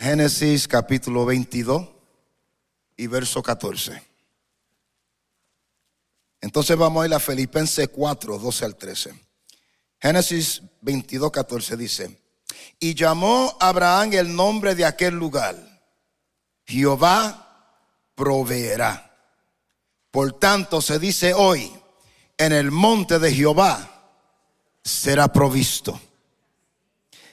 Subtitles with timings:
[0.00, 1.86] Génesis capítulo 22
[2.96, 4.02] y verso 14.
[6.40, 9.12] Entonces vamos a ir a Filipenses 4, 12 al 13.
[10.00, 12.18] Génesis 22, 14 dice,
[12.78, 15.54] y llamó Abraham el nombre de aquel lugar,
[16.64, 17.76] Jehová
[18.14, 19.14] proveerá.
[20.10, 21.70] Por tanto se dice hoy,
[22.38, 24.14] en el monte de Jehová
[24.82, 26.00] será provisto.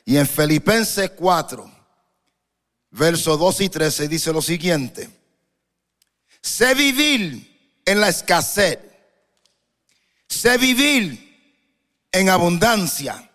[0.03, 1.76] Y en Filipenses 4,
[2.91, 5.09] versos 2 y 13 dice lo siguiente,
[6.41, 8.79] sé vivir en la escasez,
[10.27, 11.27] sé vivir
[12.11, 13.31] en abundancia,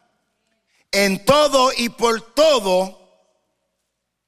[0.91, 3.02] en todo y por todo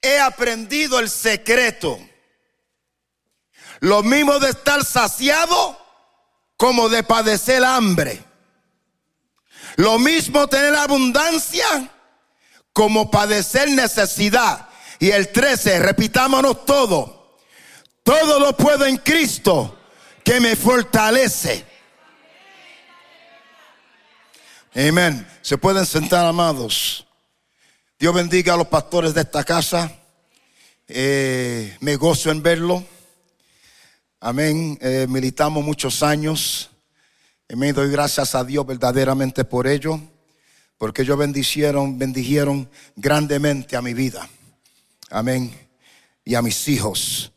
[0.00, 1.98] he aprendido el secreto.
[3.80, 5.78] Lo mismo de estar saciado
[6.56, 8.22] como de padecer hambre.
[9.77, 11.66] Lo mismo tener abundancia
[12.72, 14.68] como padecer necesidad.
[14.98, 17.38] Y el 13, repitámonos todo.
[18.02, 19.78] Todo lo puedo en Cristo
[20.22, 21.64] que me fortalece.
[24.74, 25.27] Amén.
[25.41, 27.06] Se pueden sentar, amados.
[27.98, 29.91] Dios bendiga a los pastores de esta casa.
[30.88, 32.84] Eh, me gozo en verlo.
[34.20, 34.76] Amén.
[34.80, 36.70] Eh, militamos muchos años.
[37.48, 40.00] Y me doy gracias a Dios verdaderamente por ello.
[40.76, 44.28] Porque ellos bendicieron, bendijeron grandemente a mi vida.
[45.10, 45.55] Amén.
[46.24, 47.33] Y a mis hijos.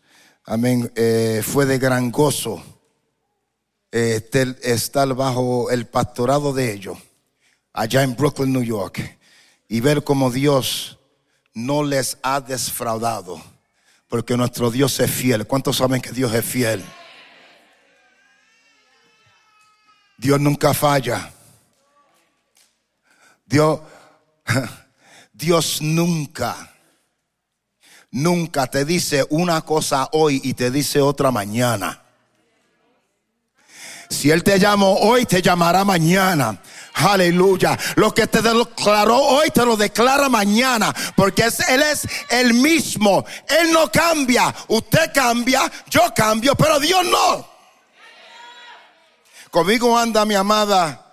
[0.45, 0.91] Amén.
[0.95, 2.63] Eh, fue de gran gozo
[3.91, 6.97] estar bajo el pastorado de ellos
[7.77, 9.17] allá en Brooklyn, New York,
[9.67, 10.97] y ver cómo Dios
[11.53, 13.39] no les ha defraudado,
[14.07, 15.45] porque nuestro Dios es fiel.
[15.45, 16.83] ¿Cuántos saben que Dios es fiel?
[20.17, 21.31] Dios nunca falla.
[23.45, 23.79] Dios,
[25.33, 26.73] Dios nunca,
[28.17, 32.01] nunca te dice una cosa hoy y te dice otra mañana.
[34.09, 36.59] Si Él te llamó hoy, te llamará mañana.
[36.93, 37.77] Aleluya.
[37.95, 40.93] Lo que te declaró hoy te lo declara mañana.
[41.15, 43.25] Porque Él es el mismo.
[43.47, 44.53] Él no cambia.
[44.67, 47.47] Usted cambia, yo cambio, pero Dios no.
[49.51, 51.05] Conmigo anda mi amada,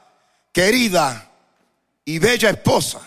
[0.53, 1.28] querida
[2.04, 3.00] y bella esposa.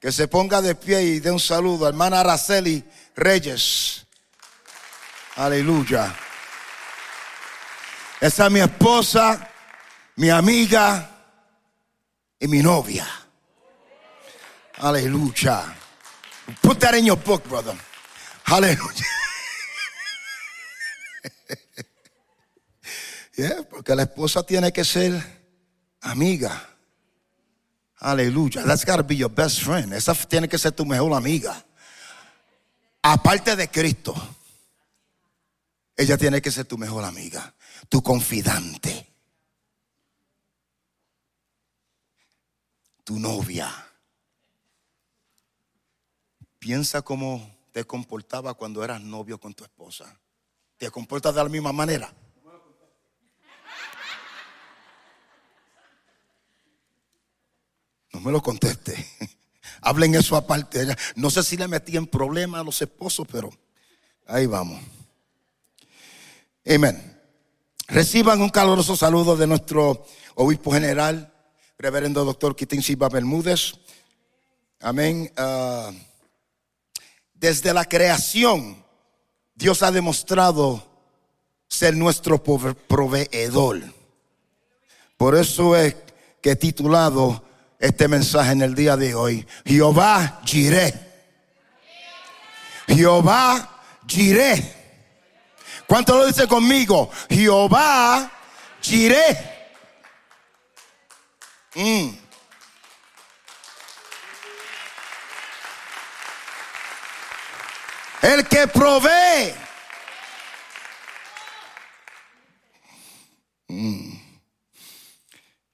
[0.00, 2.84] Que se ponga de pie y dé un saludo, hermana Araceli
[3.16, 4.06] Reyes.
[5.36, 6.14] Aleluya.
[8.20, 9.50] Esa es mi esposa,
[10.16, 11.10] mi amiga
[12.38, 13.06] y mi novia.
[14.78, 15.76] Aleluya.
[16.62, 17.74] Put that in your book, brother.
[18.44, 19.06] Aleluya.
[23.36, 25.12] yeah, porque la esposa tiene que ser
[26.00, 26.77] amiga.
[28.00, 28.62] Aleluya.
[28.64, 29.92] That's got to be your best friend.
[29.92, 31.64] Esa tiene que ser tu mejor amiga.
[33.02, 34.14] Aparte de Cristo,
[35.96, 37.54] ella tiene que ser tu mejor amiga,
[37.88, 39.08] tu confidante.
[43.08, 43.72] tu novia.
[46.58, 50.20] Piensa cómo te comportaba cuando eras novio con tu esposa.
[50.76, 52.12] ¿Te comportas de la misma manera?
[58.12, 59.06] No me lo conteste.
[59.80, 60.86] Hablen eso aparte.
[61.14, 63.50] No sé si le metí en problemas a los esposos, pero
[64.26, 64.80] ahí vamos.
[66.66, 67.16] Amén.
[67.86, 70.04] Reciban un caluroso saludo de nuestro
[70.34, 71.32] obispo general,
[71.78, 73.74] reverendo doctor Quitín Silva Bermúdez.
[74.80, 75.32] Amén.
[75.36, 75.90] Ah,
[77.34, 78.84] desde la creación,
[79.54, 80.86] Dios ha demostrado
[81.68, 83.82] ser nuestro proveedor.
[85.16, 85.96] Por eso es
[86.40, 87.42] que titulado
[87.78, 90.94] este mensaje en el día de hoy, Jehová Jiré.
[92.88, 94.74] Jehová Jiré.
[95.86, 97.10] ¿Cuánto lo dice conmigo?
[97.30, 98.30] Jehová
[98.80, 99.68] Jiré.
[101.74, 102.10] Mm.
[108.22, 109.54] El que provee.
[113.68, 114.18] Mm.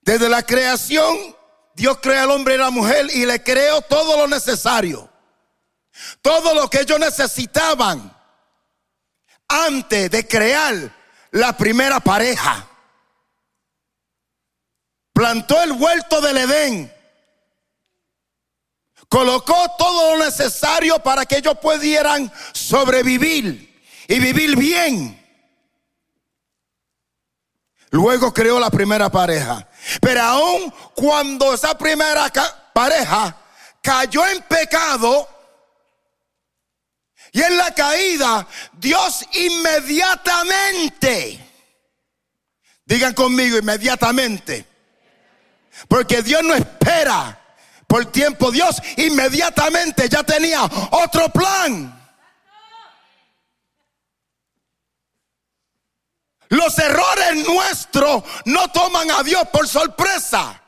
[0.02, 1.34] Desde la creación,
[1.74, 5.10] Dios crea al hombre y la mujer y le creó todo lo necesario.
[6.22, 8.14] Todo lo que ellos necesitaban
[9.48, 10.74] antes de crear
[11.30, 12.68] la primera pareja
[15.12, 16.92] plantó el huerto del Edén,
[19.08, 25.20] colocó todo lo necesario para que ellos pudieran sobrevivir y vivir bien.
[27.90, 29.68] Luego creó la primera pareja.
[30.00, 32.32] Pero aún cuando esa primera
[32.72, 33.36] pareja
[33.82, 35.28] cayó en pecado,
[37.34, 41.40] Y en la caída, Dios inmediatamente,
[42.84, 44.64] digan conmigo inmediatamente,
[45.88, 47.36] porque Dios no espera
[47.88, 52.03] por tiempo, Dios inmediatamente ya tenía otro plan.
[56.64, 60.62] Los errores nuestros no toman a Dios por sorpresa.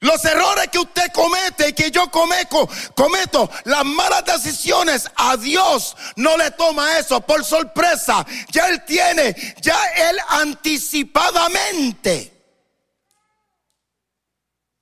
[0.00, 5.96] Los errores que usted comete y que yo cometo, cometo, las malas decisiones, a Dios
[6.16, 8.26] no le toma eso por sorpresa.
[8.50, 12.34] Ya Él tiene, ya Él anticipadamente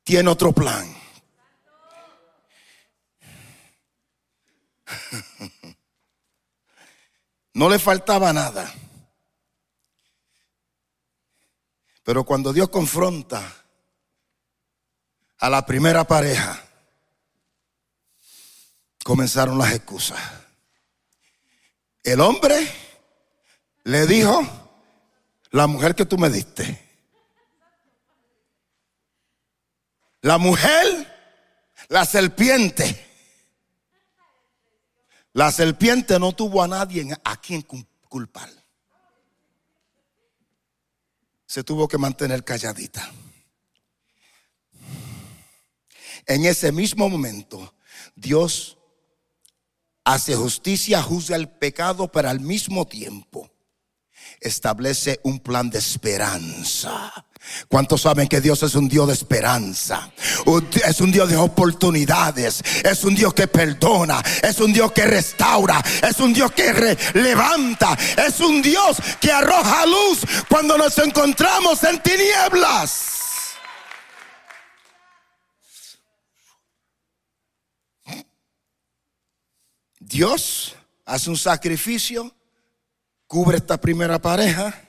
[0.02, 1.03] tiene otro plan.
[7.54, 8.68] No le faltaba nada.
[12.02, 13.40] Pero cuando Dios confronta
[15.38, 16.60] a la primera pareja,
[19.04, 20.20] comenzaron las excusas.
[22.02, 22.56] El hombre
[23.84, 24.42] le dijo,
[25.50, 26.80] la mujer que tú me diste.
[30.22, 30.84] La mujer,
[31.88, 33.13] la serpiente.
[35.34, 37.62] La serpiente no tuvo a nadie a quien
[38.08, 38.48] culpar.
[41.44, 43.12] Se tuvo que mantener calladita.
[46.26, 47.74] En ese mismo momento,
[48.14, 48.78] Dios
[50.04, 53.50] hace justicia, juzga el pecado, pero al mismo tiempo
[54.40, 57.12] establece un plan de esperanza.
[57.68, 60.10] ¿Cuántos saben que Dios es un Dios de esperanza?
[60.86, 62.62] Es un Dios de oportunidades.
[62.82, 64.22] Es un Dios que perdona.
[64.42, 65.82] Es un Dios que restaura.
[66.02, 67.96] Es un Dios que levanta.
[68.16, 73.10] Es un Dios que arroja luz cuando nos encontramos en tinieblas.
[79.98, 80.76] Dios
[81.06, 82.32] hace un sacrificio,
[83.26, 84.84] cubre esta primera pareja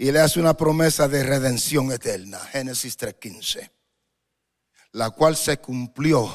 [0.00, 3.68] y le hace una promesa de redención eterna, Génesis 3.15,
[4.92, 6.32] la cual se cumplió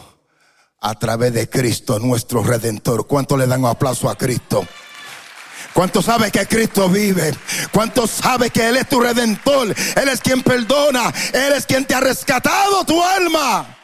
[0.81, 3.07] a través de Cristo, nuestro redentor.
[3.07, 4.67] ¿Cuánto le dan un aplauso a Cristo?
[5.73, 7.33] ¿Cuánto sabe que Cristo vive?
[7.71, 9.69] ¿Cuánto sabe que Él es tu redentor?
[9.69, 11.11] Él es quien perdona.
[11.33, 13.77] Él es quien te ha rescatado tu alma.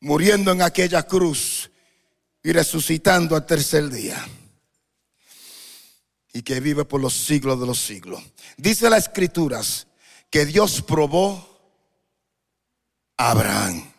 [0.00, 1.70] Muriendo en aquella cruz
[2.42, 4.26] y resucitando al tercer día
[6.32, 8.22] y que vive por los siglos de los siglos.
[8.56, 9.86] Dice las escrituras
[10.30, 11.60] que Dios probó
[13.18, 13.92] a Abraham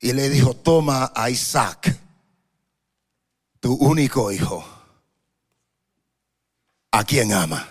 [0.00, 1.96] y le dijo, toma a Isaac,
[3.60, 4.64] tu único hijo,
[6.90, 7.68] a quien ama.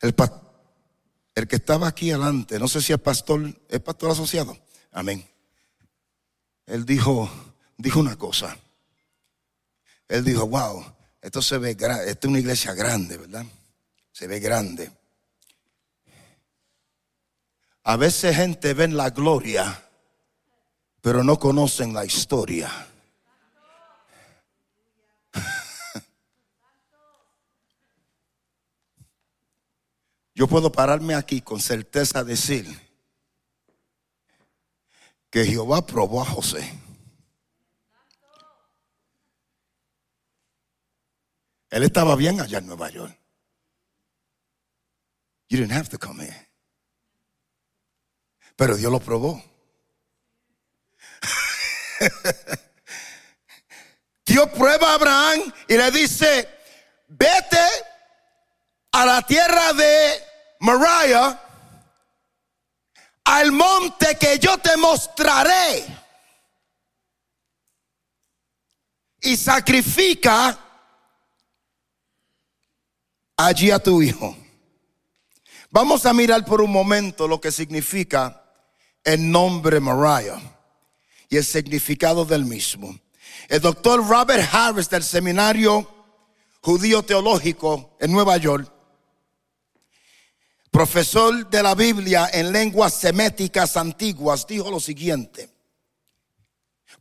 [0.00, 0.14] El,
[1.34, 4.58] el que estaba aquí adelante, no sé si es pastor, es pastor asociado.
[4.92, 5.29] Amén
[6.70, 7.28] él dijo,
[7.76, 8.56] dijo una cosa.
[10.08, 10.84] Él dijo, wow,
[11.20, 13.44] esto se ve, esto es una iglesia grande, ¿verdad?
[14.12, 14.88] Se ve grande.
[17.82, 19.82] A veces gente ven la gloria,
[21.00, 22.70] pero no conocen la historia.
[30.36, 32.89] Yo puedo pararme aquí con certeza decir
[35.30, 36.72] que Jehová probó a José.
[41.70, 43.16] Él estaba bien allá en Nueva York.
[45.48, 46.48] You didn't have to come here.
[48.56, 49.42] Pero Dios lo probó.
[54.26, 56.48] Dios prueba a Abraham y le dice,
[57.08, 57.66] vete
[58.92, 60.22] a la tierra de
[60.60, 61.49] Mariah
[63.30, 65.84] al monte que yo te mostraré
[69.20, 70.58] y sacrifica
[73.36, 74.36] allí a tu hijo.
[75.70, 78.42] Vamos a mirar por un momento lo que significa
[79.04, 80.40] el nombre Mariah
[81.28, 82.98] y el significado del mismo.
[83.48, 85.88] El doctor Robert Harris del Seminario
[86.62, 88.79] Judío Teológico en Nueva York
[90.70, 95.50] profesor de la Biblia en lenguas seméticas antiguas, dijo lo siguiente.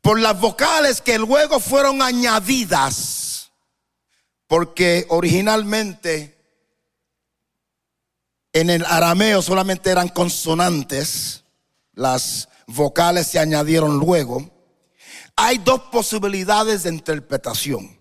[0.02, 3.52] Por las vocales que luego fueron añadidas,
[4.48, 6.38] porque originalmente
[8.54, 11.44] en el arameo solamente eran consonantes,
[11.94, 14.50] las vocales se añadieron luego.
[15.36, 17.98] hay dos posibilidades de interpretación.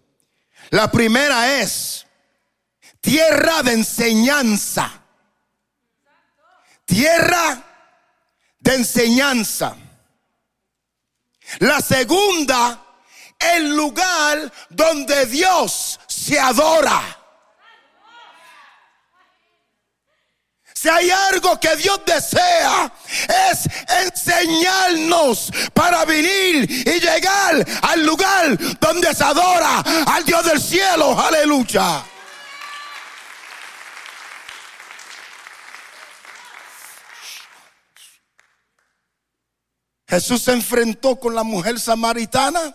[0.71, 2.05] La primera es
[3.01, 5.05] tierra de enseñanza.
[6.89, 7.63] Tierra
[8.59, 9.77] de enseñanza.
[11.59, 12.83] La segunda,
[13.39, 17.01] el lugar donde Dios se adora.
[20.73, 22.91] Si hay algo que Dios desea
[23.51, 23.69] es
[24.07, 31.21] enseñarnos para venir y llegar al lugar donde se adora al Dios del cielo.
[31.21, 32.03] Aleluya.
[40.09, 42.75] Jesús se enfrentó con la mujer samaritana.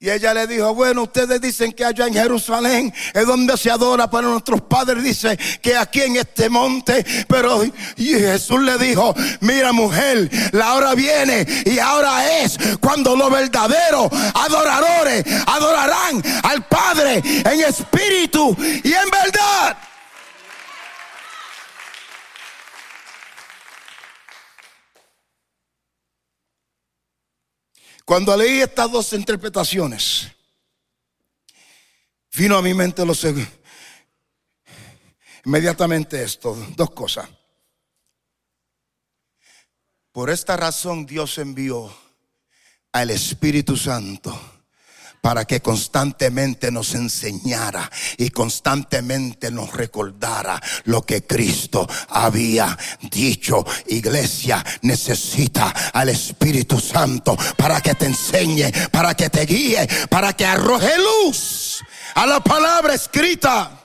[0.00, 4.10] Y ella le dijo, bueno, ustedes dicen que allá en Jerusalén es donde se adora,
[4.10, 7.62] pero nuestros padres dicen que aquí en este monte, pero
[7.96, 15.24] Jesús le dijo, mira mujer, la hora viene y ahora es cuando los verdaderos adoradores
[15.46, 19.76] adorarán al Padre en espíritu y en verdad.
[28.04, 30.30] Cuando leí estas dos interpretaciones,
[32.34, 33.14] vino a mi mente lo
[35.44, 37.28] inmediatamente esto, dos cosas.
[40.12, 41.90] Por esta razón Dios envió
[42.92, 44.51] al Espíritu Santo
[45.22, 47.88] para que constantemente nos enseñara
[48.18, 53.64] y constantemente nos recordara lo que Cristo había dicho.
[53.86, 60.44] Iglesia necesita al Espíritu Santo para que te enseñe, para que te guíe, para que
[60.44, 61.84] arroje luz
[62.16, 63.78] a la palabra escrita.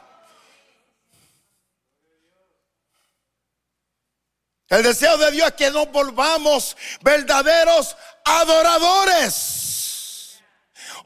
[4.70, 9.57] El deseo de Dios es que nos volvamos verdaderos adoradores.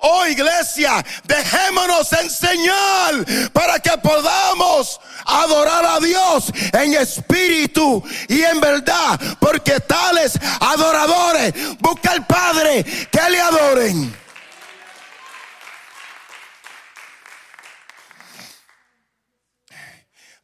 [0.03, 9.20] Oh iglesia, dejémonos enseñar para que podamos adorar a Dios en espíritu y en verdad.
[9.39, 14.22] Porque tales adoradores busca al Padre que le adoren.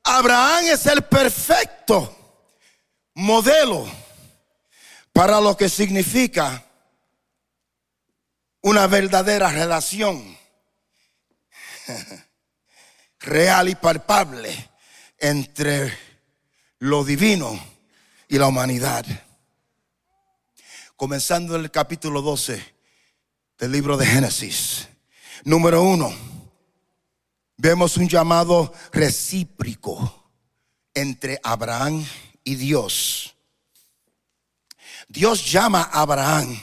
[0.04, 2.16] Abraham es el perfecto
[3.16, 3.88] modelo
[5.12, 6.64] para lo que significa
[8.62, 10.38] una verdadera relación
[13.20, 14.70] real y palpable
[15.20, 15.98] entre
[16.80, 17.60] lo divino
[18.28, 19.06] y la humanidad.
[20.96, 22.76] Comenzando en el capítulo 12
[23.58, 24.88] del libro de Génesis.
[25.44, 26.14] Número uno,
[27.58, 30.32] vemos un llamado recíproco
[30.94, 32.06] entre Abraham
[32.44, 33.36] y Dios.
[35.08, 36.60] Dios llama a Abraham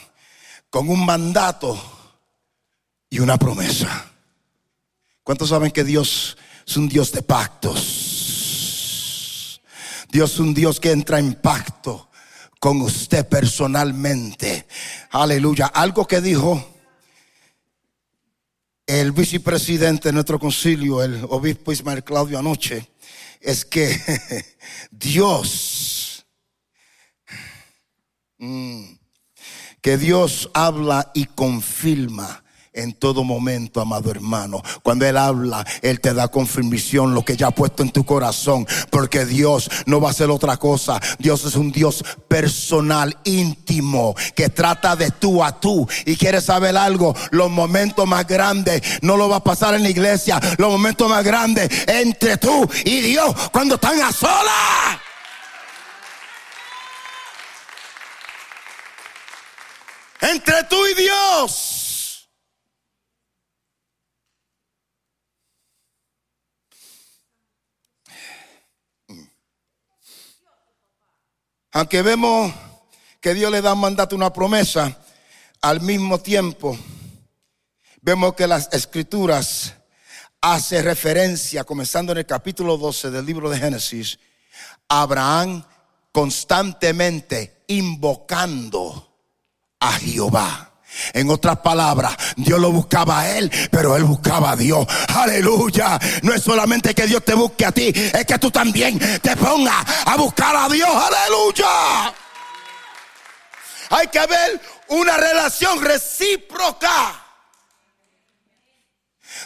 [0.69, 1.79] con un mandato
[3.09, 4.11] y una promesa.
[5.23, 8.01] ¿Cuántos saben que Dios es un Dios de pactos?
[10.11, 12.09] Dios es un Dios que entra en pacto
[12.59, 14.67] con usted personalmente.
[15.11, 15.67] Aleluya.
[15.67, 16.75] Algo que dijo
[18.87, 22.91] el vicepresidente de nuestro concilio, el obispo Ismael Claudio anoche,
[23.41, 23.99] es que
[24.91, 26.25] Dios,
[28.37, 28.83] mm,
[29.85, 34.63] que Dios habla y confirma en todo momento, amado hermano.
[34.81, 38.65] Cuando Él habla, Él te da confirmación lo que ya ha puesto en tu corazón.
[38.89, 40.99] Porque Dios no va a hacer otra cosa.
[41.19, 45.87] Dios es un Dios personal, íntimo, que trata de tú a tú.
[46.07, 49.89] Y quiere saber algo, los momentos más grandes no lo va a pasar en la
[49.91, 50.39] iglesia.
[50.57, 55.04] Los momentos más grandes entre tú y Dios cuando están a solas.
[60.31, 62.29] Entre tú y Dios.
[71.71, 72.53] Aunque vemos
[73.21, 74.97] que Dios le da mandato, una promesa,
[75.61, 76.77] al mismo tiempo
[78.01, 79.75] vemos que las escrituras
[80.41, 84.17] hace referencia, comenzando en el capítulo 12 del libro de Génesis,
[84.87, 85.63] Abraham
[86.11, 89.14] constantemente invocando
[89.79, 90.71] a Jehová.
[91.13, 94.87] En otras palabras, Dios lo buscaba a él, pero él buscaba a Dios.
[95.09, 95.99] Aleluya.
[96.21, 99.85] No es solamente que Dios te busque a ti, es que tú también te pongas
[100.05, 100.89] a buscar a Dios.
[100.89, 102.13] Aleluya.
[103.89, 107.21] Hay que ver una relación recíproca.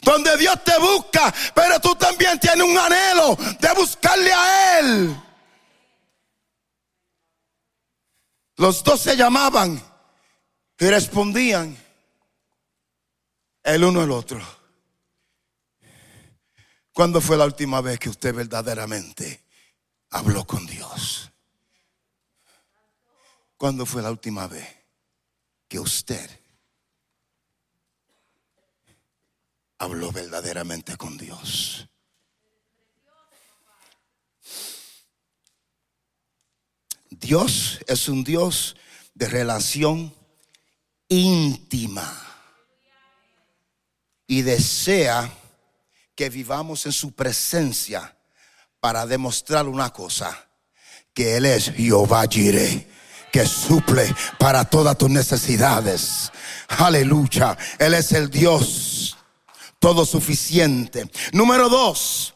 [0.04, 5.24] Donde Dios te busca, pero tú también tienes un anhelo de buscarle a Él.
[8.56, 9.89] Los dos se llamaban
[10.80, 11.78] Y respondían
[13.64, 14.40] el uno al otro.
[16.94, 19.44] ¿Cuándo fue la última vez que usted verdaderamente
[20.10, 21.32] habló con Dios?
[23.58, 24.68] ¿Cuándo fue la última vez
[25.68, 26.30] que usted
[29.80, 31.90] habló verdaderamente con Dios?
[37.10, 38.78] Dios es un Dios
[39.14, 40.19] de relación
[41.10, 42.10] íntima
[44.28, 45.30] y desea
[46.16, 48.16] que vivamos en su presencia
[48.80, 50.48] para demostrar una cosa,
[51.14, 52.88] que Él es Jehová Jireh,
[53.32, 56.32] que suple para todas tus necesidades.
[56.68, 59.18] Aleluya, Él es el Dios
[59.80, 61.10] todo suficiente.
[61.32, 62.36] Número dos,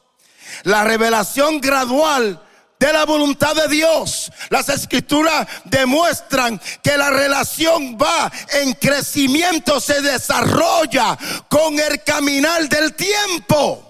[0.63, 2.41] la revelación gradual
[2.87, 4.29] de la voluntad de Dios.
[4.49, 12.93] Las escrituras demuestran que la relación va en crecimiento, se desarrolla con el caminar del
[12.93, 13.89] tiempo.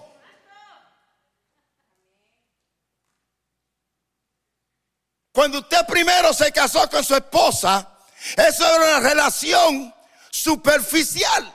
[5.32, 7.90] Cuando usted primero se casó con su esposa,
[8.38, 9.92] eso era una relación
[10.30, 11.52] superficial.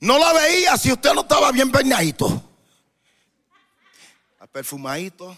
[0.00, 2.42] No la veía si usted no estaba bien peinadito.
[4.50, 5.36] Perfumadito.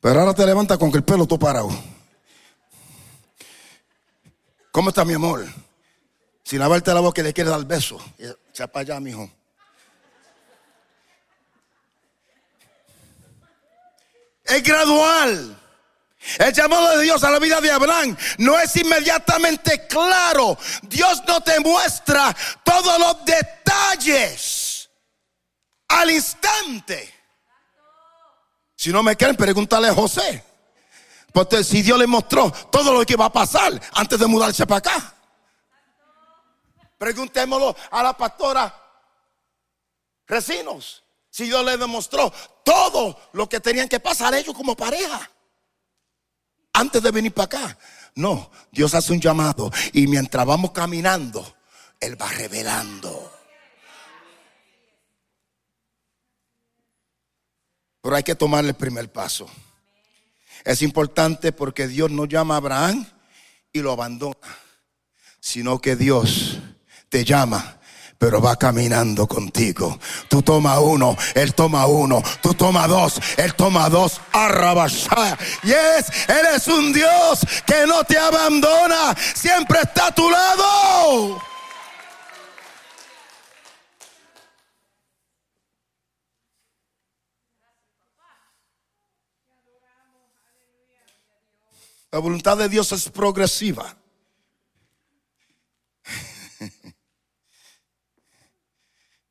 [0.00, 1.68] Pero ahora te levanta con que el pelo todo parado.
[4.70, 5.44] ¿Cómo está mi amor?
[6.44, 7.98] Sin lavarte la boca y le quiere dar beso.
[8.16, 9.28] Echa para allá, mijo.
[14.44, 15.67] Es gradual.
[16.38, 20.58] El llamado de Dios a la vida de Abraham no es inmediatamente claro.
[20.82, 24.90] Dios no te muestra todos los detalles
[25.88, 27.14] al instante.
[28.74, 30.44] Si no me quieren, pregúntale a José.
[31.32, 34.78] Porque si Dios le mostró todo lo que va a pasar antes de mudarse para
[34.78, 35.14] acá.
[36.98, 38.74] Preguntémoslo a la pastora
[40.26, 41.04] Recinos.
[41.30, 42.32] Si Dios le demostró
[42.64, 45.30] todo lo que tenían que pasar ellos como pareja
[46.78, 47.78] antes de venir para acá.
[48.14, 51.56] No, Dios hace un llamado y mientras vamos caminando,
[52.00, 53.32] Él va revelando.
[58.00, 59.48] Pero hay que tomar el primer paso.
[60.64, 63.06] Es importante porque Dios no llama a Abraham
[63.72, 64.36] y lo abandona,
[65.40, 66.58] sino que Dios
[67.08, 67.77] te llama
[68.18, 69.98] pero va caminando contigo.
[70.28, 74.20] Tú toma uno, él toma uno, tú toma dos, él toma dos.
[74.32, 75.38] Arrabashaya.
[75.62, 81.40] Yes, él es un Dios que no te abandona, siempre está a tu lado.
[92.10, 93.94] La voluntad de Dios es progresiva.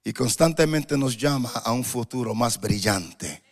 [0.08, 3.43] Y constantemente nos llama a un futuro más brillante.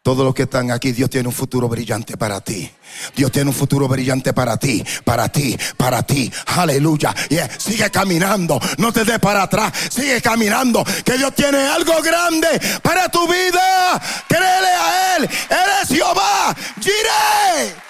[0.00, 2.70] Todos los que están aquí, Dios tiene un futuro brillante para ti.
[3.16, 6.30] Dios tiene un futuro brillante para ti, para ti, para ti.
[6.46, 7.12] Aleluya.
[7.28, 10.84] Y sigue caminando, no te des para atrás, sigue caminando.
[11.04, 12.46] Que Dios tiene algo grande
[12.80, 14.00] para tu vida.
[14.28, 15.24] Créele a Él.
[15.24, 16.54] Él es Jehová.
[16.80, 17.85] Giré.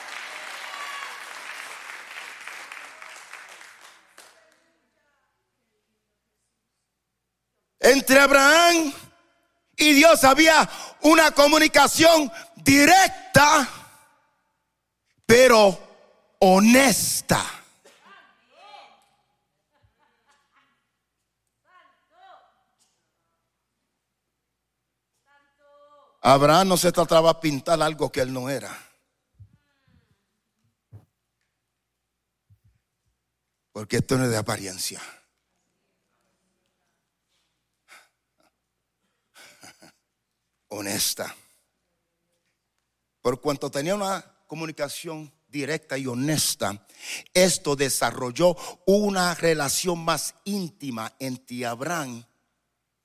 [7.87, 8.93] Entre Abraham
[9.77, 10.69] y Dios había
[11.03, 13.69] una comunicación directa,
[15.25, 15.79] pero
[16.41, 17.45] honesta.
[26.23, 28.77] Abraham no se trataba de pintar algo que él no era.
[33.71, 35.01] Porque esto no es de apariencia.
[40.77, 41.35] Honesta.
[43.21, 46.87] Por cuanto tenía una comunicación directa y honesta,
[47.35, 52.25] esto desarrolló una relación más íntima entre Abraham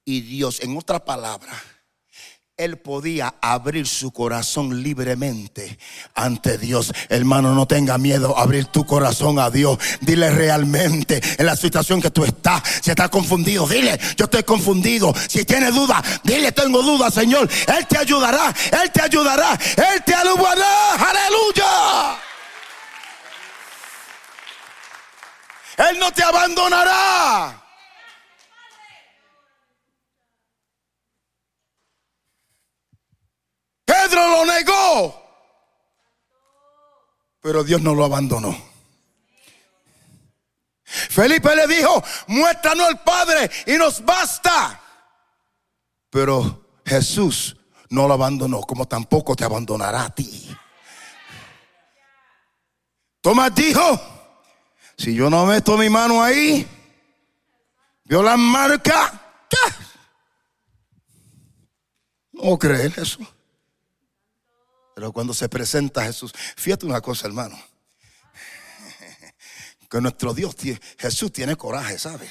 [0.05, 0.59] y Dios.
[0.61, 1.53] En otra palabra,
[2.61, 5.79] él podía abrir su corazón libremente
[6.13, 6.93] ante Dios.
[7.09, 9.79] Hermano, no tenga miedo abrir tu corazón a Dios.
[10.01, 12.61] Dile realmente en la situación que tú estás.
[12.81, 15.11] Si estás confundido, dile, yo estoy confundido.
[15.27, 17.49] Si tienes duda, dile, tengo duda, Señor.
[17.67, 20.93] Él te ayudará, Él te ayudará, Él te ayudará.
[20.93, 22.19] Aleluya.
[25.89, 27.60] Él no te abandonará.
[34.29, 35.21] Lo negó.
[37.41, 38.55] Pero Dios no lo abandonó.
[40.83, 44.79] Felipe le dijo, muéstranos al Padre y nos basta.
[46.09, 47.55] Pero Jesús
[47.89, 50.55] no lo abandonó, como tampoco te abandonará a ti.
[53.21, 53.81] Tomás dijo,
[54.97, 56.67] si yo no meto mi mano ahí,
[58.03, 59.17] vio la marca.
[62.33, 63.19] No creer eso.
[64.95, 67.57] Pero cuando se presenta Jesús, fíjate una cosa, hermano.
[69.89, 70.55] Que nuestro Dios,
[70.97, 72.27] Jesús tiene coraje, ¿sabe?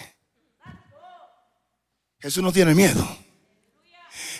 [2.18, 3.06] Jesús no tiene miedo.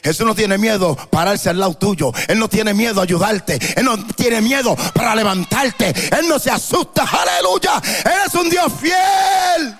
[0.03, 2.13] Jesús no tiene miedo pararse al lado tuyo.
[2.29, 3.59] Él no tiene miedo a ayudarte.
[3.77, 5.91] Él no tiene miedo para levantarte.
[6.17, 7.03] Él no se asusta.
[7.03, 7.81] Aleluya.
[8.05, 9.79] Él es un Dios fiel.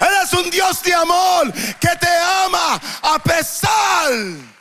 [0.00, 2.08] Él es un Dios de amor que te
[2.44, 4.53] ama a pesar.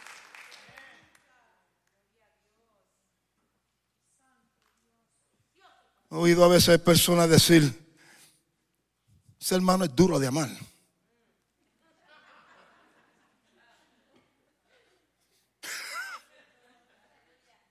[6.13, 7.63] He oído a veces personas decir,
[9.41, 10.47] ese hermano es duro de amar.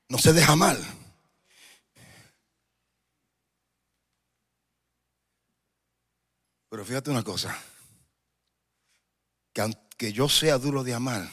[0.08, 0.76] No se deja mal.
[6.68, 7.56] Pero fíjate una cosa,
[9.52, 11.28] que aunque yo sea duro de amar,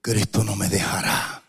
[0.00, 1.42] Cristo no me dejará.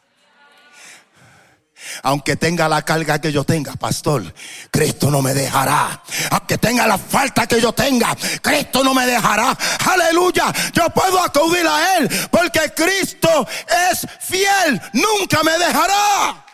[2.04, 4.34] Aunque tenga la carga que yo tenga, pastor,
[4.72, 6.02] Cristo no me dejará.
[6.32, 9.58] Aunque tenga la falta que yo tenga, Cristo no me dejará.
[9.86, 10.54] Aleluya.
[10.74, 13.48] Yo puedo acudir a Él porque Cristo
[13.92, 14.82] es fiel.
[14.94, 16.46] Nunca me dejará.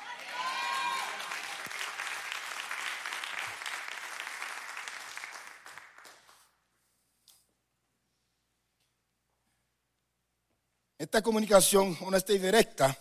[10.97, 12.97] Esta comunicación honesta y directa,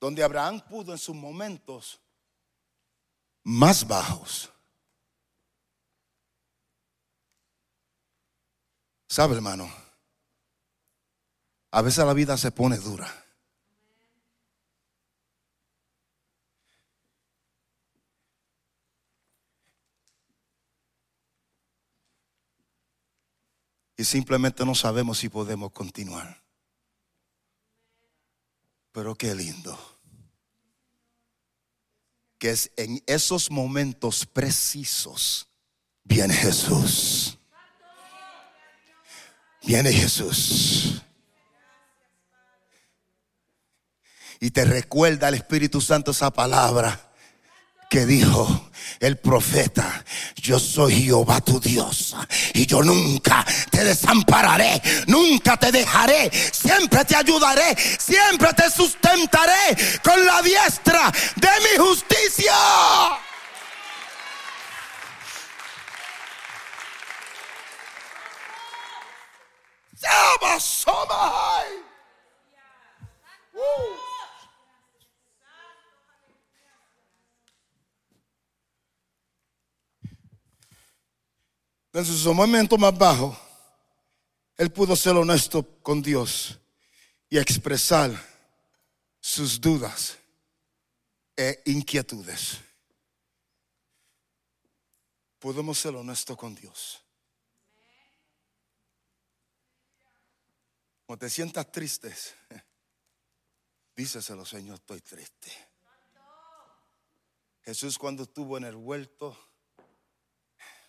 [0.00, 2.00] donde Abraham pudo en sus momentos
[3.44, 4.50] más bajos.
[9.08, 9.70] ¿Sabe, hermano?
[11.72, 13.12] A veces la vida se pone dura.
[24.00, 26.42] y simplemente no sabemos si podemos continuar.
[28.92, 29.78] Pero qué lindo.
[32.38, 35.48] Que es en esos momentos precisos
[36.04, 37.38] viene Jesús.
[39.62, 41.02] Viene Jesús.
[44.40, 47.09] Y te recuerda el Espíritu Santo esa palabra
[47.90, 50.04] que dijo el profeta,
[50.36, 52.14] yo soy Jehová tu Dios
[52.54, 60.24] y yo nunca te desampararé, nunca te dejaré, siempre te ayudaré, siempre te sustentaré con
[60.24, 62.54] la diestra de mi justicia.
[81.92, 83.36] En su momento más bajo,
[84.56, 86.58] él pudo ser honesto con Dios
[87.28, 88.10] y expresar
[89.20, 90.18] sus dudas
[91.36, 92.58] e inquietudes.
[95.38, 97.02] Podemos ser honestos con Dios.
[101.06, 102.14] Cuando te sientas triste,
[103.96, 105.50] díceselo, Señor, estoy triste.
[107.62, 109.36] Jesús cuando estuvo en el huerto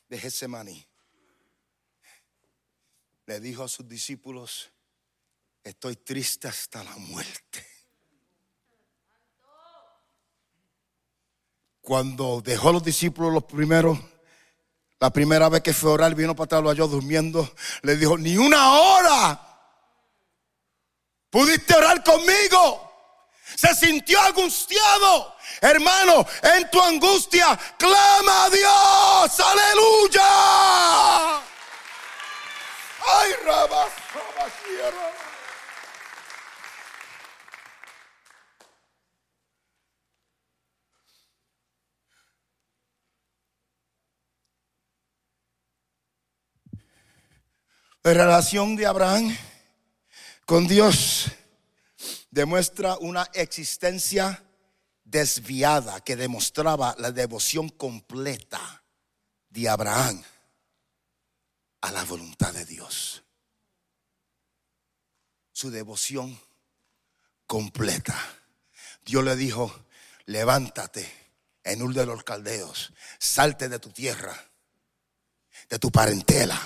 [0.10, 0.91] de Getsemaní,
[3.26, 4.72] le dijo a sus discípulos,
[5.64, 7.66] estoy triste hasta la muerte.
[11.82, 13.98] Cuando dejó a los discípulos los primeros,
[15.00, 18.18] la primera vez que fue a orar, vino para atrás, lo halló durmiendo, le dijo,
[18.18, 19.48] ni una hora
[21.32, 22.92] pudiste orar conmigo.
[23.56, 25.36] Se sintió angustiado.
[25.60, 29.40] Hermano, en tu angustia, clama a Dios.
[29.40, 31.31] Aleluya.
[33.13, 33.32] Ay,
[48.13, 49.38] relación de Abraham
[50.45, 51.32] con Dios
[52.32, 54.43] demuestra una existencia
[55.04, 58.84] desviada que demostraba la devoción completa
[59.50, 60.24] de Abraham
[61.82, 63.24] a la voluntad de Dios.
[65.54, 66.39] su devoción
[67.46, 68.17] completa.
[69.06, 69.86] Dios le dijo,
[70.26, 71.08] levántate
[71.63, 74.36] en Ur de los Caldeos, salte de tu tierra,
[75.70, 76.60] de tu parentela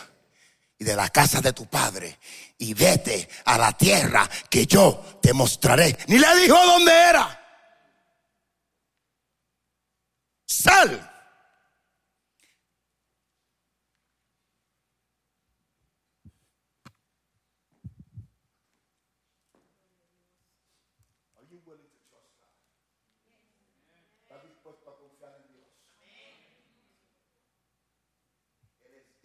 [0.77, 2.19] y de la casa de tu padre
[2.57, 5.97] y vete a la tierra que yo te mostraré.
[6.07, 7.41] Ni le dijo dónde era.
[10.45, 11.11] Sal.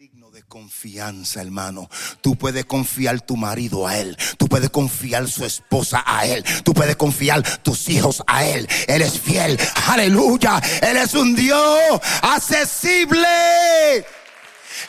[0.01, 1.89] digno de confianza, hermano.
[2.19, 4.17] Tú puedes confiar tu marido a él.
[4.37, 6.43] Tú puedes confiar su esposa a él.
[6.65, 8.67] Tú puedes confiar tus hijos a él.
[8.87, 9.57] Él es fiel.
[9.87, 10.61] Aleluya.
[10.81, 13.25] Él es un Dios accesible.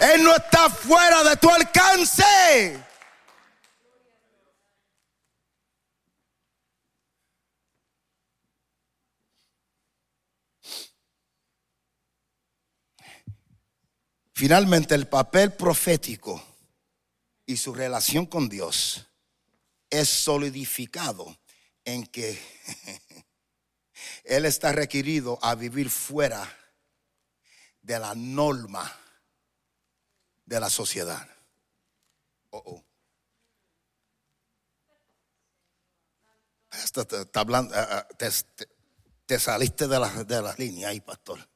[0.00, 2.82] Él no está fuera de tu alcance.
[14.42, 16.42] Finalmente, el papel profético
[17.46, 19.06] y su relación con Dios
[19.88, 21.38] es solidificado
[21.84, 22.36] en que
[24.24, 26.44] Él está requerido a vivir fuera
[27.82, 28.92] de la norma
[30.44, 31.24] de la sociedad.
[32.50, 32.84] Oh, oh.
[36.72, 38.34] eh, eh,
[39.24, 41.51] te, saliste de de la línea ahí, pastor.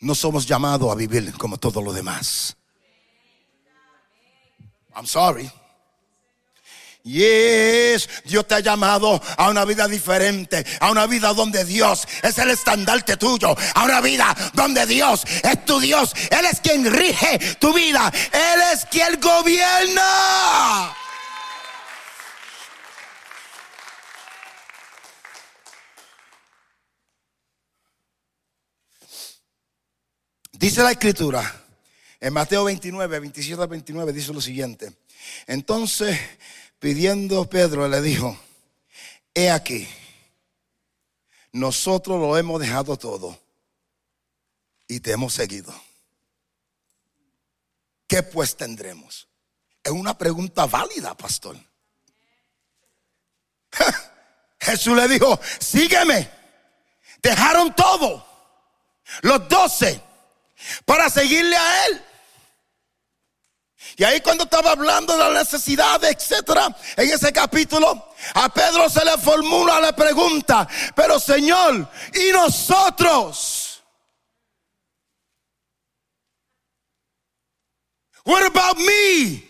[0.00, 2.56] No somos llamados a vivir como todos los demás.
[4.94, 5.50] I'm sorry.
[7.06, 12.36] Yes, Dios te ha llamado a una vida diferente, a una vida donde Dios es
[12.38, 17.38] el estandarte tuyo, a una vida donde Dios es tu Dios, Él es quien rige
[17.60, 20.96] tu vida, Él es quien gobierna.
[30.66, 31.64] Dice la escritura,
[32.18, 34.92] en Mateo 29, 27 a 29, dice lo siguiente.
[35.46, 36.18] Entonces,
[36.80, 38.36] pidiendo Pedro, le dijo,
[39.32, 39.86] he aquí,
[41.52, 43.38] nosotros lo hemos dejado todo
[44.88, 45.72] y te hemos seguido.
[48.08, 49.28] ¿Qué pues tendremos?
[49.84, 51.56] Es una pregunta válida, pastor.
[54.58, 56.28] Jesús le dijo, sígueme.
[57.22, 58.26] Dejaron todo.
[59.22, 60.02] Los doce
[60.84, 62.02] para seguirle a Él.
[63.96, 69.04] Y ahí cuando estaba hablando de la necesidad, etcétera, en ese capítulo, a Pedro se
[69.04, 73.82] le formula la pregunta, pero Señor, ¿y nosotros?
[78.24, 79.46] What about me?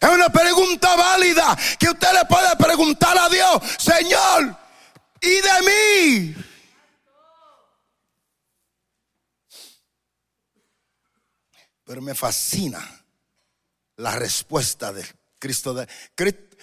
[0.00, 4.56] Es una pregunta válida que usted le puede preguntar a Dios, Señor,
[5.20, 6.34] y de mí.
[11.84, 13.04] Pero me fascina
[13.96, 15.04] la respuesta de
[15.38, 15.74] Cristo.
[15.74, 15.88] De,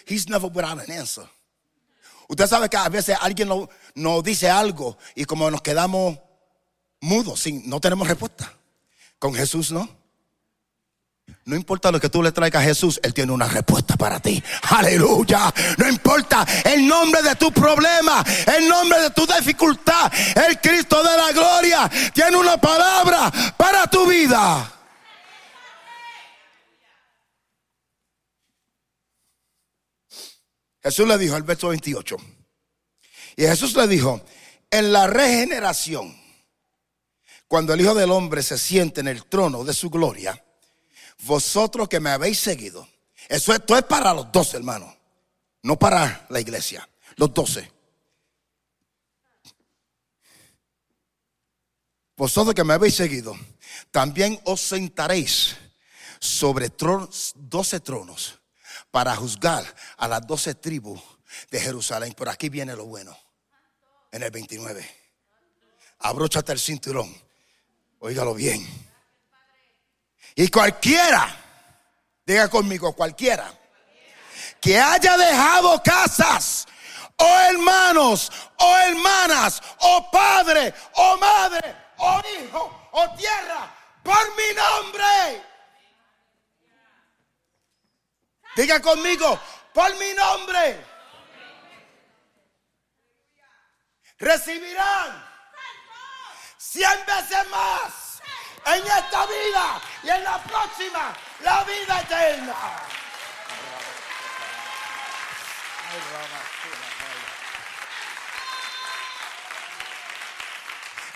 [0.05, 1.29] he's never without an answer.
[2.29, 3.49] Usted sabe que a veces alguien
[3.95, 6.19] nos, dice algo y como nos quedamos
[6.99, 8.53] mudos, sin, no tenemos respuesta.
[9.19, 9.96] Con Jesús no.
[11.47, 14.43] No importa lo que tú le traigas a Jesús, Él tiene una respuesta para ti.
[14.63, 15.53] Aleluya.
[15.77, 18.21] No importa el nombre de tu problema,
[18.57, 20.11] el nombre de tu dificultad.
[20.35, 24.73] El Cristo de la gloria tiene una palabra para tu vida.
[30.83, 32.17] Jesús le dijo al verso 28.
[33.37, 34.21] Y Jesús le dijo,
[34.69, 36.13] en la regeneración,
[37.47, 40.43] cuando el Hijo del Hombre se siente en el trono de su gloria,
[41.23, 42.87] vosotros que me habéis seguido.
[43.27, 44.93] Eso esto es para los doce, hermanos,
[45.63, 47.71] no para la iglesia, los doce.
[52.15, 53.37] Vosotros que me habéis seguido,
[53.91, 55.55] también os sentaréis
[56.19, 56.71] sobre
[57.35, 58.39] doce tronos
[58.89, 59.63] para juzgar
[59.97, 60.99] a las doce tribus
[61.51, 62.13] de Jerusalén.
[62.13, 63.15] Por aquí viene lo bueno,
[64.11, 64.89] en el 29.
[65.99, 67.13] Abróchate el cinturón,
[67.99, 68.65] óigalo bien.
[70.39, 71.35] Y cualquiera,
[72.23, 73.51] diga conmigo, cualquiera,
[74.61, 76.67] que haya dejado casas,
[77.17, 85.43] o hermanos, o hermanas, o padre, o madre, o hijo, o tierra, por mi nombre.
[88.55, 89.39] Diga conmigo,
[89.73, 90.85] por mi nombre.
[94.19, 95.25] recibirán
[96.57, 98.06] cien veces más
[98.75, 102.55] en esta vida y en la próxima, la vida eterna.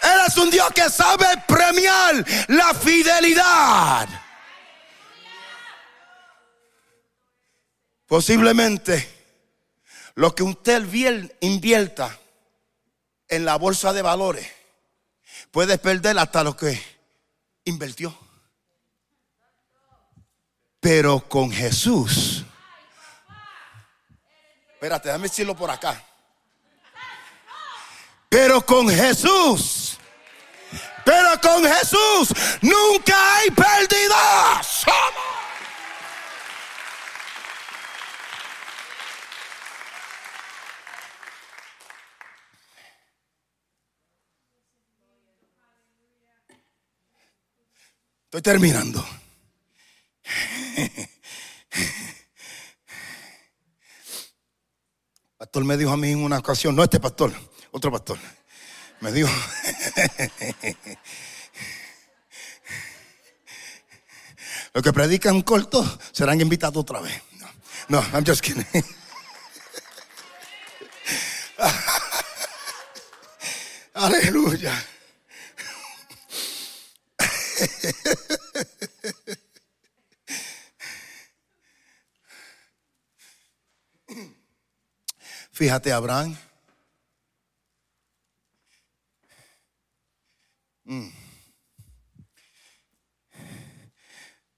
[0.02, 4.08] Él es un Dios que sabe premiar la fidelidad.
[8.08, 9.22] Posiblemente
[10.16, 10.84] lo que usted
[11.40, 12.18] invierta
[13.28, 14.52] en la bolsa de valores
[15.52, 16.91] puede perder hasta lo que
[17.66, 18.18] invirtió.
[20.80, 22.44] Pero con Jesús,
[24.74, 26.04] espérate, déjame decirlo por acá.
[28.30, 29.98] Pero con Jesús,
[31.06, 34.62] pero con Jesús nunca hay pérdida.
[48.32, 49.06] Estoy terminando.
[55.38, 57.34] Pastor me dijo a mí en una ocasión, no este pastor,
[57.72, 58.18] otro pastor,
[59.02, 59.28] me dijo,
[64.76, 67.22] los que predican corto serán invitados otra vez.
[67.90, 68.66] No, no I'm just kidding.
[73.94, 74.91] Aleluya.
[85.52, 86.36] Fíjate, Abraham.
[90.86, 91.10] Mm.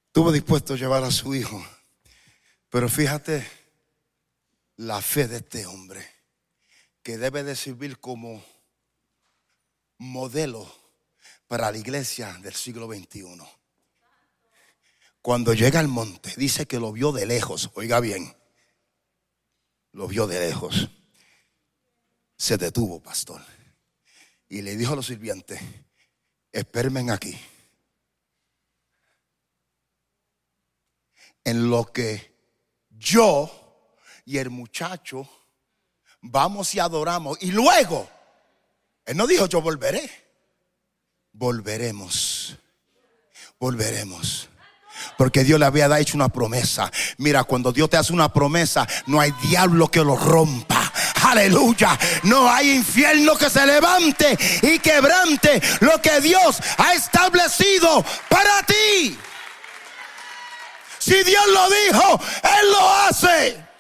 [0.07, 1.61] Estuvo dispuesto a llevar a su hijo.
[2.69, 3.45] Pero fíjate
[4.77, 6.07] la fe de este hombre,
[7.03, 8.43] que debe de servir como
[9.97, 10.82] modelo
[11.47, 13.25] para la iglesia del siglo XXI.
[15.21, 18.35] Cuando llega al monte, dice que lo vio de lejos, oiga bien
[19.93, 20.89] lo vio de lejos.
[22.35, 23.41] Se detuvo, pastor.
[24.49, 25.59] Y le dijo a los sirvientes,
[26.51, 27.39] espérenme aquí.
[31.43, 32.33] En lo que
[32.89, 35.29] yo y el muchacho
[36.21, 37.37] vamos y adoramos.
[37.41, 38.09] Y luego,
[39.05, 40.22] él no dijo yo volveré.
[41.33, 42.57] Volveremos.
[43.59, 44.49] Volveremos.
[45.17, 46.91] Porque Dios le había hecho una promesa.
[47.17, 50.91] Mira, cuando Dios te hace una promesa, no hay diablo que lo rompa.
[51.23, 51.97] Aleluya.
[52.23, 59.17] No hay infierno que se levante y quebrante lo que Dios ha establecido para ti.
[60.99, 63.72] Si Dios lo dijo, Él lo hace.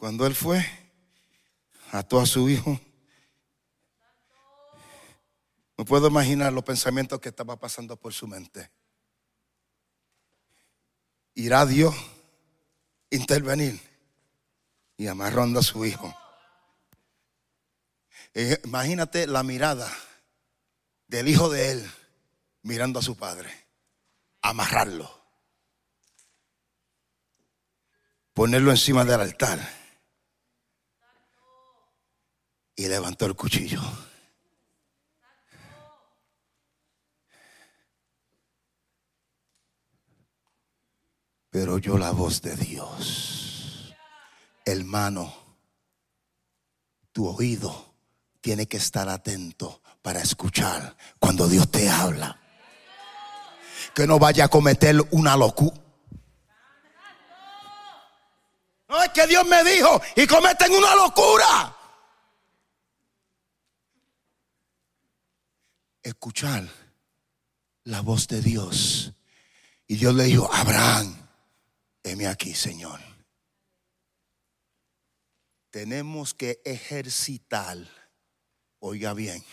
[0.00, 0.64] Cuando él fue,
[1.92, 2.80] ató a su hijo.
[5.76, 8.70] No puedo imaginar los pensamientos que estaba pasando por su mente.
[11.34, 11.94] Irá Dios
[13.10, 13.78] intervenir
[14.96, 16.16] y amarrando a su hijo.
[18.32, 19.92] Eh, imagínate la mirada
[21.08, 21.90] del hijo de él
[22.62, 23.50] mirando a su padre,
[24.40, 25.10] amarrarlo,
[28.32, 29.79] ponerlo encima del altar
[32.80, 33.78] y levantó el cuchillo.
[41.50, 43.94] Pero oyó la voz de Dios.
[44.64, 45.30] Hermano,
[47.12, 47.92] tu oído
[48.40, 52.40] tiene que estar atento para escuchar cuando Dios te habla.
[53.94, 55.76] Que no vaya a cometer una locura.
[58.88, 61.76] No es que Dios me dijo y cometen una locura.
[66.02, 66.68] Escuchar
[67.84, 69.12] la voz de Dios.
[69.86, 71.16] Y Dios le dijo, Abraham,
[72.02, 73.00] heme aquí, Señor.
[75.70, 77.78] Tenemos que ejercitar,
[78.80, 79.44] oiga bien,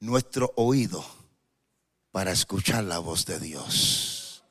[0.00, 1.04] nuestro oído
[2.10, 4.44] para escuchar la voz de Dios.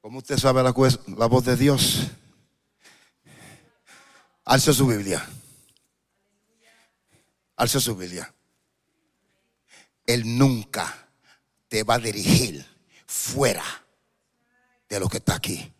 [0.00, 0.74] ¿Cómo usted sabe la,
[1.16, 2.10] la voz de Dios?
[4.44, 5.26] Alza su Biblia.
[7.56, 8.32] Alza su Biblia.
[10.06, 11.08] Él nunca
[11.68, 12.64] te va a dirigir
[13.06, 13.64] fuera
[14.88, 15.72] de lo que está aquí.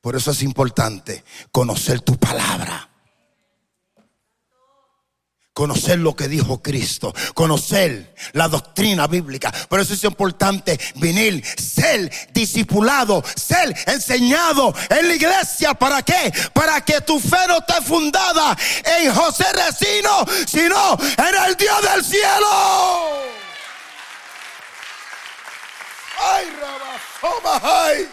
[0.00, 2.88] Por eso es importante conocer tu palabra.
[5.58, 9.50] Conocer lo que dijo Cristo, conocer la doctrina bíblica.
[9.68, 15.74] Por eso es importante venir, ser discipulado, ser enseñado en la iglesia.
[15.74, 16.32] ¿Para qué?
[16.52, 22.04] Para que tu fe no esté fundada en José Recino, sino en el Dios del
[22.04, 22.46] cielo.
[26.20, 26.46] Ay,
[27.64, 28.08] ay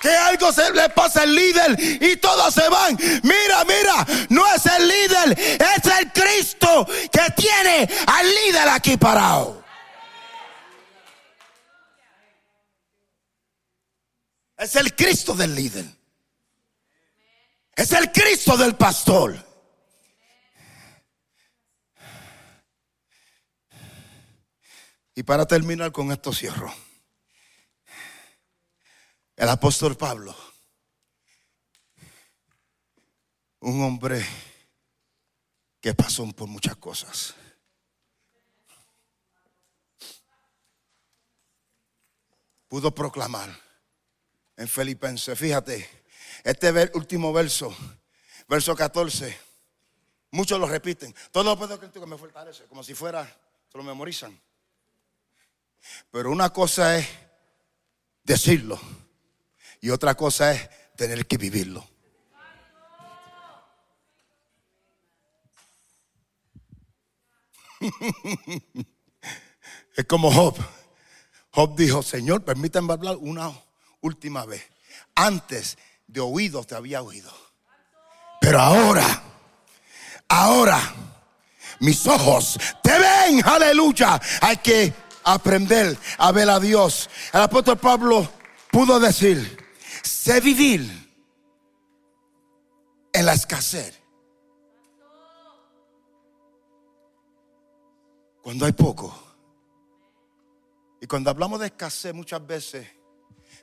[0.00, 2.96] que algo se le pasa al líder y todos se van.
[3.22, 9.64] Mira, mira, no es el líder, es el Cristo que tiene al líder aquí parado.
[14.56, 15.84] Es el Cristo del líder.
[17.74, 19.44] Es el Cristo del pastor.
[25.14, 26.72] Y para terminar con esto cierro.
[29.36, 30.34] El apóstol Pablo,
[33.60, 34.24] un hombre
[35.78, 37.34] que pasó por muchas cosas.
[42.66, 43.54] Pudo proclamar
[44.56, 45.86] en Filipenses, fíjate,
[46.42, 47.76] este último verso,
[48.48, 49.38] verso 14,
[50.30, 51.14] muchos lo repiten.
[51.30, 53.26] Todos los puedo que me fortalece, como si fuera,
[53.70, 54.40] se lo memorizan.
[56.10, 57.06] Pero una cosa es
[58.24, 58.80] decirlo
[59.86, 61.88] y otra cosa es tener que vivirlo.
[69.94, 70.56] es como Job.
[71.52, 73.52] Job dijo, Señor, permítame hablar una
[74.00, 74.64] última vez.
[75.14, 75.78] Antes
[76.08, 77.32] de oído te había oído.
[78.40, 79.22] Pero ahora,
[80.28, 80.82] ahora,
[81.78, 84.20] mis ojos te ven, aleluya.
[84.40, 87.08] Hay que aprender a ver a Dios.
[87.32, 88.28] El apóstol Pablo
[88.72, 89.64] pudo decir,
[90.06, 91.06] sé vivir
[93.12, 94.00] en la escasez.
[98.42, 99.12] Cuando hay poco.
[101.00, 102.86] Y cuando hablamos de escasez muchas veces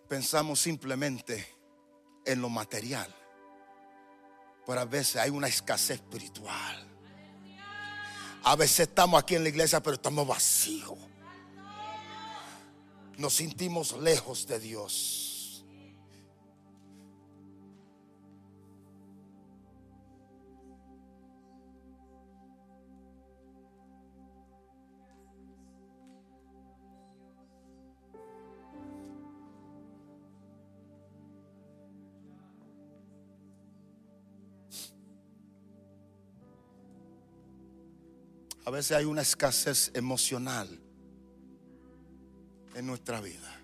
[0.07, 1.47] pensamos simplemente
[2.25, 3.13] en lo material.
[4.65, 6.87] Pero a veces hay una escasez espiritual.
[8.43, 10.97] A veces estamos aquí en la iglesia pero estamos vacíos.
[13.17, 15.32] Nos sentimos lejos de Dios.
[38.73, 40.67] Veces hay una escasez emocional
[42.73, 43.61] en nuestra vida.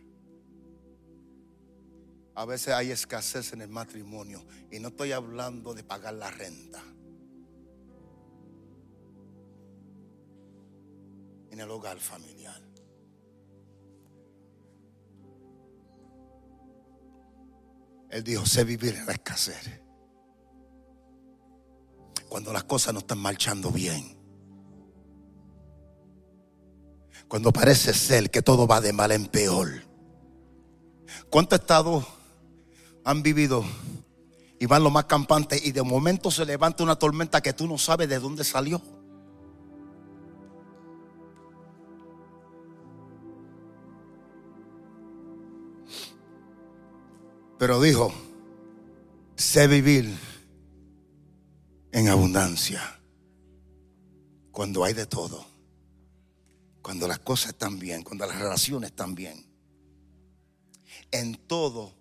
[2.36, 4.45] A veces hay escasez en el matrimonio.
[4.72, 6.82] Y no estoy hablando de pagar la renta.
[11.49, 12.62] En el hogar familiar.
[18.12, 19.82] Él dijo, sé vivir en la escasez.
[22.30, 24.18] Cuando las cosas no están marchando bien.
[27.30, 29.69] Cuando parece ser que todo va de mal en peor.
[31.30, 32.03] ¿Cuántos estados
[33.05, 33.63] han vivido
[34.59, 37.77] y van lo más campante y de momento se levanta una tormenta que tú no
[37.77, 38.82] sabes de dónde salió?
[47.59, 48.11] Pero dijo,
[49.36, 50.17] sé vivir
[51.91, 52.82] en abundancia
[54.51, 55.59] cuando hay de todo
[56.82, 59.45] cuando las cosas están bien, cuando las relaciones están bien.
[61.11, 61.93] En todo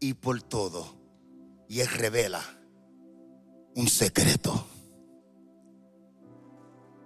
[0.00, 0.96] y por todo.
[1.68, 2.42] Y Él revela
[3.74, 4.66] un secreto.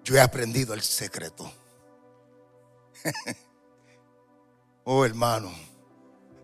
[0.05, 1.53] Yo he aprendido el secreto.
[4.85, 5.51] oh hermano,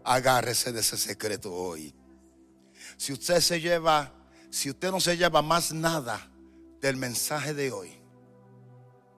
[0.05, 1.95] agárrese de ese secreto hoy.
[2.97, 4.12] Si usted se lleva,
[4.51, 6.30] si usted no se lleva más nada
[6.80, 7.93] del mensaje de hoy,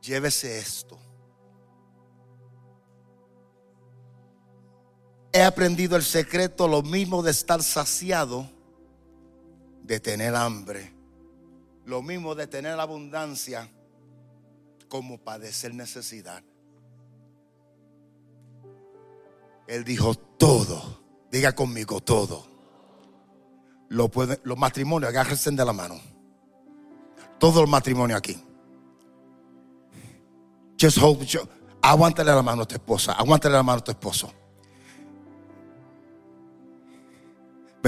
[0.00, 0.98] llévese esto.
[5.32, 8.48] He aprendido el secreto, lo mismo de estar saciado,
[9.82, 10.94] de tener hambre,
[11.84, 13.70] lo mismo de tener abundancia,
[14.88, 16.42] como padecer necesidad.
[19.66, 22.46] Él dijo todo, diga conmigo todo.
[23.90, 26.00] Lo puede, los matrimonios, agárrense de la mano.
[27.38, 28.42] Todos los matrimonios aquí.
[30.80, 31.26] Just hold,
[31.82, 34.32] aguántale la mano a tu esposa, aguántale la mano a tu esposo.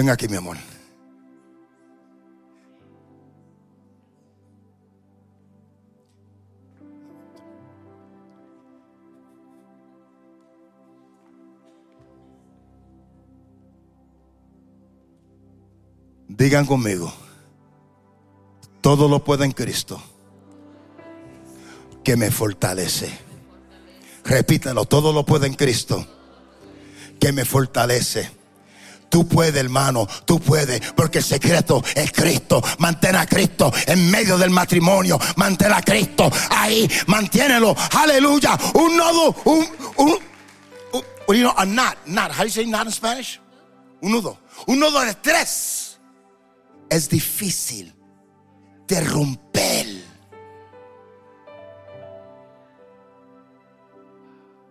[0.01, 0.57] Ven aquí, mi amor.
[16.29, 17.13] Digan conmigo,
[18.81, 20.03] todo lo puedo en Cristo
[22.03, 23.11] que me fortalece.
[24.25, 26.07] Repítelo, todo lo puedo en Cristo
[27.21, 28.40] que me fortalece.
[29.11, 32.63] Tú puedes, hermano, tú puedes, porque el secreto es Cristo.
[32.79, 35.19] Mantén a Cristo en medio del matrimonio.
[35.35, 37.75] Mantén a Cristo ahí, mantiénelo.
[37.91, 38.57] Aleluya.
[38.75, 40.19] Un nodo, un, un,
[41.27, 41.65] un you know, a.
[42.31, 42.47] How?
[44.03, 44.39] Un nudo.
[44.67, 45.99] Un nudo de tres.
[46.89, 47.93] Es difícil
[48.87, 49.87] de romper.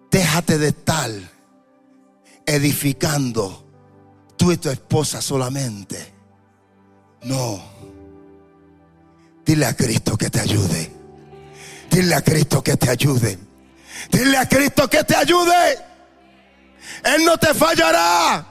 [0.10, 1.30] Déjate de tal
[2.46, 3.69] edificando
[4.40, 6.14] tú y tu esposa solamente.
[7.24, 7.62] No.
[9.46, 10.96] Dile a Cristo que te ayude.
[11.92, 13.38] Dile a Cristo que te ayude.
[14.10, 15.78] Dile a Cristo que te ayude.
[17.04, 18.46] Él no te fallará.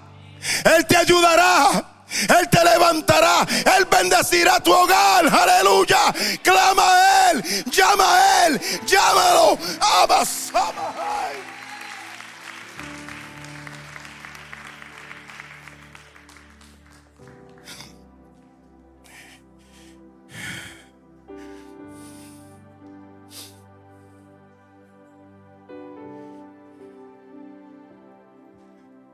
[0.76, 2.04] Él te ayudará.
[2.38, 3.46] Él te levantará.
[3.78, 5.26] Él bendecirá tu hogar.
[5.26, 6.14] Aleluya.
[6.42, 7.64] Clama a Él.
[7.70, 8.60] Llama a Él.
[8.86, 9.58] Llámalo.
[9.80, 10.52] Abas.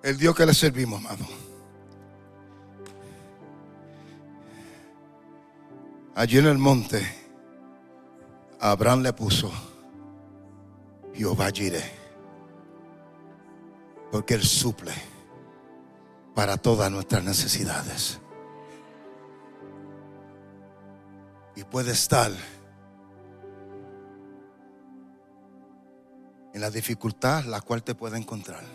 [0.04, 1.24] El Dios que le servimos, amado.
[6.14, 7.02] Allí en el monte,
[8.60, 9.50] Abraham le puso
[11.14, 11.90] Jehová Jireh,
[14.12, 14.92] porque Él suple
[16.34, 18.20] para todas nuestras necesidades.
[21.56, 22.30] Y puede estar
[26.52, 28.73] en la dificultad la cual te puede encontrar.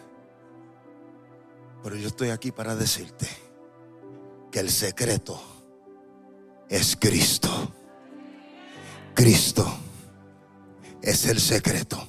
[1.84, 3.27] Pero yo estoy aquí para decirte
[4.51, 5.39] que el secreto
[6.67, 7.49] es Cristo.
[9.13, 9.65] Cristo
[11.01, 12.09] es el secreto.